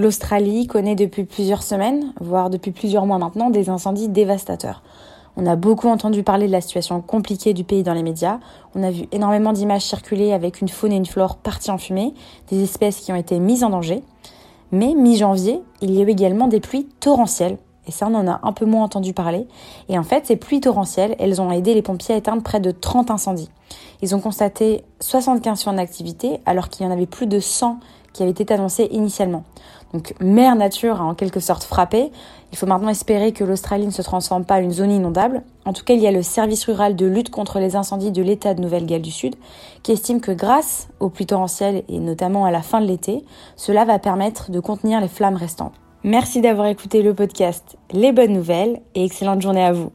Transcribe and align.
L'Australie 0.00 0.66
connaît 0.66 0.94
depuis 0.94 1.24
plusieurs 1.24 1.62
semaines, 1.62 2.14
voire 2.22 2.48
depuis 2.48 2.70
plusieurs 2.70 3.04
mois 3.04 3.18
maintenant, 3.18 3.50
des 3.50 3.68
incendies 3.68 4.08
dévastateurs. 4.08 4.82
On 5.36 5.44
a 5.44 5.56
beaucoup 5.56 5.88
entendu 5.88 6.22
parler 6.22 6.46
de 6.46 6.52
la 6.52 6.62
situation 6.62 7.02
compliquée 7.02 7.52
du 7.52 7.64
pays 7.64 7.82
dans 7.82 7.92
les 7.92 8.02
médias. 8.02 8.38
On 8.74 8.82
a 8.82 8.90
vu 8.90 9.08
énormément 9.12 9.52
d'images 9.52 9.84
circuler 9.84 10.32
avec 10.32 10.62
une 10.62 10.70
faune 10.70 10.92
et 10.92 10.96
une 10.96 11.04
flore 11.04 11.36
parties 11.36 11.70
en 11.70 11.76
fumée, 11.76 12.14
des 12.48 12.62
espèces 12.62 13.00
qui 13.00 13.12
ont 13.12 13.16
été 13.16 13.38
mises 13.38 13.62
en 13.62 13.68
danger. 13.68 14.02
Mais 14.72 14.94
mi-janvier, 14.94 15.60
il 15.82 15.90
y 15.90 16.00
a 16.00 16.04
eu 16.04 16.08
également 16.08 16.48
des 16.48 16.60
pluies 16.60 16.88
torrentielles. 17.00 17.58
Et 17.86 17.90
ça, 17.90 18.08
on 18.10 18.14
en 18.14 18.26
a 18.26 18.40
un 18.42 18.52
peu 18.54 18.64
moins 18.64 18.84
entendu 18.84 19.12
parler. 19.12 19.46
Et 19.90 19.98
en 19.98 20.02
fait, 20.02 20.26
ces 20.26 20.36
pluies 20.36 20.60
torrentielles, 20.60 21.14
elles 21.18 21.42
ont 21.42 21.50
aidé 21.50 21.74
les 21.74 21.82
pompiers 21.82 22.14
à 22.14 22.18
éteindre 22.18 22.42
près 22.42 22.60
de 22.60 22.70
30 22.70 23.10
incendies. 23.10 23.50
Ils 24.00 24.14
ont 24.14 24.20
constaté 24.20 24.82
75 25.00 25.62
feux 25.62 25.70
en 25.70 25.76
activité, 25.76 26.40
alors 26.46 26.70
qu'il 26.70 26.86
y 26.86 26.88
en 26.88 26.92
avait 26.92 27.06
plus 27.06 27.26
de 27.26 27.38
100 27.38 27.80
qui 28.12 28.22
avaient 28.22 28.32
été 28.32 28.52
annoncés 28.52 28.88
initialement. 28.90 29.44
Donc 29.92 30.14
Mère 30.20 30.54
Nature 30.54 31.00
a 31.00 31.04
en 31.04 31.14
quelque 31.14 31.40
sorte 31.40 31.64
frappé. 31.64 32.12
Il 32.52 32.58
faut 32.58 32.66
maintenant 32.66 32.90
espérer 32.90 33.32
que 33.32 33.44
l'Australie 33.44 33.86
ne 33.86 33.90
se 33.90 34.02
transforme 34.02 34.44
pas 34.44 34.56
en 34.56 34.62
une 34.62 34.72
zone 34.72 34.92
inondable. 34.92 35.42
En 35.64 35.72
tout 35.72 35.84
cas, 35.84 35.94
il 35.94 36.00
y 36.00 36.06
a 36.06 36.12
le 36.12 36.22
service 36.22 36.64
rural 36.64 36.96
de 36.96 37.06
lutte 37.06 37.30
contre 37.30 37.58
les 37.58 37.76
incendies 37.76 38.12
de 38.12 38.22
l'État 38.22 38.54
de 38.54 38.60
Nouvelle-Galles 38.60 39.02
du 39.02 39.10
Sud 39.10 39.34
qui 39.82 39.92
estime 39.92 40.20
que 40.20 40.32
grâce 40.32 40.88
aux 41.00 41.08
pluies 41.08 41.26
torrentielles 41.26 41.82
et 41.88 41.98
notamment 41.98 42.44
à 42.44 42.50
la 42.50 42.62
fin 42.62 42.80
de 42.80 42.86
l'été, 42.86 43.24
cela 43.56 43.84
va 43.84 43.98
permettre 43.98 44.50
de 44.50 44.60
contenir 44.60 45.00
les 45.00 45.08
flammes 45.08 45.36
restantes. 45.36 45.74
Merci 46.02 46.40
d'avoir 46.40 46.66
écouté 46.68 47.02
le 47.02 47.14
podcast 47.14 47.76
Les 47.92 48.12
bonnes 48.12 48.32
nouvelles 48.32 48.80
et 48.94 49.04
excellente 49.04 49.42
journée 49.42 49.64
à 49.64 49.72
vous. 49.72 49.92